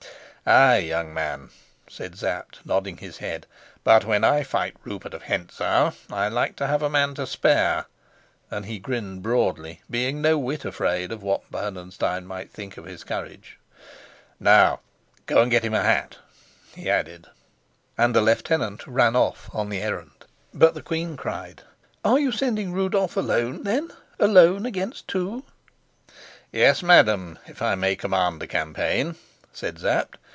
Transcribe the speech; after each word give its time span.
"Ay, 0.43 0.77
young 0.79 1.13
man," 1.13 1.51
said 1.87 2.17
Sapt, 2.17 2.65
nodding 2.65 2.97
his 2.97 3.19
head; 3.19 3.45
"but 3.83 4.05
when 4.05 4.23
I 4.23 4.41
fight 4.41 4.75
Rupert 4.83 5.13
of 5.13 5.21
Hentzau, 5.25 5.93
I 6.09 6.29
like 6.29 6.55
to 6.55 6.65
have 6.65 6.81
a 6.81 6.89
man 6.89 7.13
to 7.13 7.27
spare," 7.27 7.85
and 8.49 8.65
he 8.65 8.79
grinned 8.79 9.21
broadly, 9.21 9.83
being 9.87 10.19
no 10.19 10.39
whit 10.39 10.65
afraid 10.65 11.11
of 11.11 11.21
what 11.21 11.49
Bernenstein 11.51 12.25
might 12.25 12.49
think 12.51 12.75
of 12.75 12.85
his 12.85 13.03
courage. 13.03 13.59
"Now 14.39 14.79
go 15.27 15.43
and 15.43 15.51
get 15.51 15.63
him 15.63 15.75
a 15.75 15.83
hat," 15.83 16.17
he 16.73 16.89
added, 16.89 17.27
and 17.95 18.15
the 18.15 18.21
lieutenant 18.21 18.85
ran 18.87 19.15
off 19.15 19.47
on 19.53 19.69
the 19.69 19.79
errand. 19.81 20.25
But 20.55 20.73
the 20.73 20.81
queen 20.81 21.17
cried: 21.17 21.61
"Are 22.03 22.19
you 22.19 22.31
sending 22.31 22.73
Rudolf 22.73 23.15
alone, 23.15 23.61
then 23.63 23.91
alone 24.19 24.65
against 24.65 25.07
two?" 25.07 25.45
"Yes, 26.51 26.81
madam, 26.81 27.37
if 27.45 27.61
I 27.61 27.75
may 27.75 27.95
command 27.95 28.41
the 28.41 28.47
campaign," 28.47 29.17
said 29.53 29.77
Sapt. 29.77 30.17